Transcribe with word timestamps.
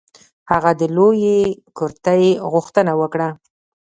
هغه 0.51 0.71
د 0.79 0.81
لویې 0.95 1.39
کرتۍ 1.77 2.25
غوښتنه 2.51 2.91
وکړه. 3.01 3.29